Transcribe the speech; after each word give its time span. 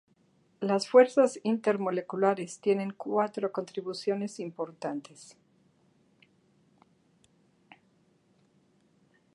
Las 0.61 0.89
fuerzas 0.89 1.39
intermoleculares 1.43 2.59
tienen 2.59 2.89
cuatro 2.89 3.51
contribuciones 3.51 4.39
importantes. 4.39 5.37